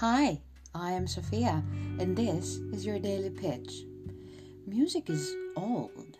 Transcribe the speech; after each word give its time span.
Hi, 0.00 0.40
I 0.74 0.92
am 0.92 1.06
Sophia, 1.06 1.62
and 1.98 2.16
this 2.16 2.56
is 2.72 2.86
your 2.86 2.98
daily 2.98 3.28
pitch. 3.28 3.84
Music 4.66 5.10
is 5.10 5.36
old. 5.58 6.16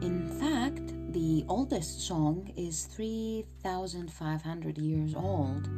In 0.00 0.26
fact, 0.40 0.94
the 1.12 1.44
oldest 1.46 2.00
song 2.06 2.50
is 2.56 2.86
3,500 2.86 4.78
years 4.78 5.14
old. 5.14 5.68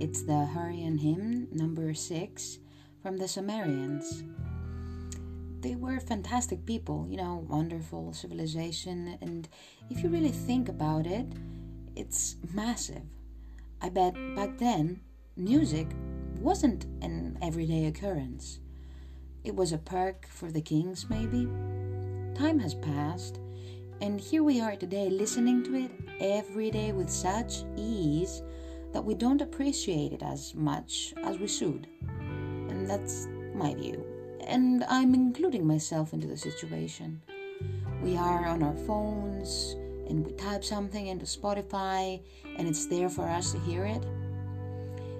It's 0.00 0.22
the 0.22 0.46
Hurrian 0.46 0.96
hymn, 0.96 1.48
number 1.50 1.92
6, 1.92 2.58
from 3.02 3.16
the 3.16 3.26
Sumerians. 3.26 4.22
They 5.58 5.74
were 5.74 5.98
fantastic 5.98 6.64
people, 6.64 7.08
you 7.10 7.16
know, 7.16 7.44
wonderful 7.48 8.12
civilization, 8.12 9.18
and 9.20 9.48
if 9.90 10.04
you 10.04 10.08
really 10.08 10.30
think 10.30 10.68
about 10.68 11.04
it, 11.04 11.26
it's 11.96 12.36
massive. 12.54 13.02
I 13.82 13.88
bet 13.88 14.14
back 14.36 14.56
then, 14.58 15.00
music 15.36 15.88
wasn't 16.40 16.84
an 17.02 17.38
everyday 17.42 17.86
occurrence. 17.86 18.60
It 19.44 19.54
was 19.54 19.72
a 19.72 19.78
perk 19.78 20.26
for 20.28 20.50
the 20.50 20.60
kings, 20.60 21.06
maybe. 21.08 21.48
Time 22.34 22.58
has 22.60 22.74
passed, 22.74 23.40
and 24.00 24.20
here 24.20 24.44
we 24.44 24.60
are 24.60 24.76
today 24.76 25.10
listening 25.10 25.64
to 25.64 25.74
it 25.74 25.90
every 26.20 26.70
day 26.70 26.92
with 26.92 27.10
such 27.10 27.64
ease 27.76 28.42
that 28.92 29.04
we 29.04 29.14
don't 29.14 29.42
appreciate 29.42 30.12
it 30.12 30.22
as 30.22 30.54
much 30.54 31.12
as 31.24 31.38
we 31.38 31.48
should. 31.48 31.88
And 32.08 32.88
that's 32.88 33.26
my 33.54 33.74
view. 33.74 34.04
And 34.46 34.84
I'm 34.88 35.14
including 35.14 35.66
myself 35.66 36.12
into 36.12 36.26
the 36.26 36.36
situation. 36.36 37.20
We 38.02 38.16
are 38.16 38.46
on 38.46 38.62
our 38.62 38.76
phones 38.86 39.76
and 40.08 40.24
we 40.24 40.32
type 40.32 40.64
something 40.64 41.08
into 41.08 41.26
Spotify 41.26 42.22
and 42.56 42.68
it's 42.68 42.86
there 42.86 43.08
for 43.08 43.28
us 43.28 43.52
to 43.52 43.58
hear 43.60 43.84
it. 43.84 44.06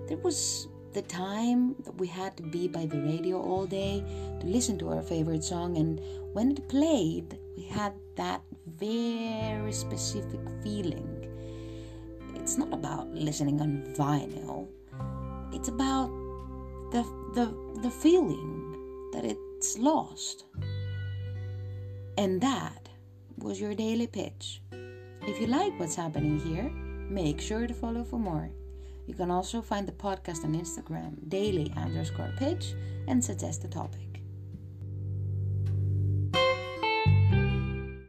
There 0.06 0.18
was 0.18 0.68
the 0.92 1.02
time 1.02 1.74
that 1.84 1.94
we 1.96 2.06
had 2.06 2.36
to 2.36 2.42
be 2.42 2.68
by 2.68 2.86
the 2.86 3.00
radio 3.00 3.40
all 3.40 3.66
day 3.66 4.02
to 4.40 4.46
listen 4.46 4.78
to 4.78 4.88
our 4.88 5.02
favorite 5.02 5.44
song, 5.44 5.76
and 5.76 6.00
when 6.32 6.52
it 6.52 6.68
played, 6.68 7.38
we 7.56 7.64
had 7.64 7.92
that 8.16 8.42
very 8.66 9.72
specific 9.72 10.40
feeling. 10.62 11.26
It's 12.34 12.56
not 12.56 12.72
about 12.72 13.08
listening 13.10 13.60
on 13.60 13.94
vinyl, 13.96 14.68
it's 15.52 15.68
about 15.68 16.08
the, 16.92 17.02
the, 17.34 17.80
the 17.82 17.90
feeling 17.90 19.10
that 19.12 19.24
it's 19.24 19.78
lost. 19.78 20.44
And 22.16 22.40
that 22.40 22.88
was 23.36 23.60
your 23.60 23.74
daily 23.74 24.06
pitch. 24.06 24.60
If 25.22 25.40
you 25.40 25.46
like 25.46 25.78
what's 25.78 25.94
happening 25.94 26.40
here, 26.40 26.70
make 27.10 27.40
sure 27.40 27.66
to 27.66 27.74
follow 27.74 28.04
for 28.04 28.18
more. 28.18 28.50
You 29.08 29.14
can 29.14 29.30
also 29.30 29.62
find 29.62 29.88
the 29.88 29.92
podcast 29.92 30.44
on 30.44 30.54
Instagram, 30.54 31.28
daily 31.28 31.72
underscore 31.78 32.30
pitch, 32.36 32.74
and 33.08 33.24
suggest 33.24 33.64
a 33.64 33.68
topic. 33.68 34.07